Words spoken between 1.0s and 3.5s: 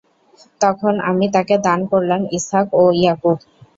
আমি তাকে দান করলাম ইসহাক ও ইয়াকূব।